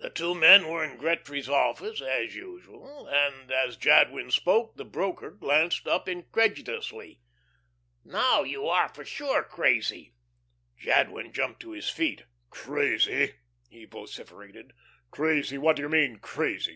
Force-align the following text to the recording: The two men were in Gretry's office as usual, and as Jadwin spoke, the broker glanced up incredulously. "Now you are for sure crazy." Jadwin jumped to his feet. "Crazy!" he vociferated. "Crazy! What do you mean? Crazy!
The 0.00 0.10
two 0.10 0.34
men 0.34 0.66
were 0.66 0.82
in 0.82 0.96
Gretry's 0.98 1.48
office 1.48 2.00
as 2.02 2.34
usual, 2.34 3.06
and 3.06 3.52
as 3.52 3.76
Jadwin 3.76 4.32
spoke, 4.32 4.76
the 4.76 4.84
broker 4.84 5.30
glanced 5.30 5.86
up 5.86 6.08
incredulously. 6.08 7.20
"Now 8.04 8.42
you 8.42 8.66
are 8.66 8.88
for 8.88 9.04
sure 9.04 9.44
crazy." 9.44 10.14
Jadwin 10.76 11.32
jumped 11.32 11.60
to 11.60 11.70
his 11.70 11.88
feet. 11.88 12.24
"Crazy!" 12.50 13.34
he 13.68 13.84
vociferated. 13.84 14.72
"Crazy! 15.12 15.56
What 15.56 15.76
do 15.76 15.82
you 15.82 15.88
mean? 15.88 16.18
Crazy! 16.18 16.72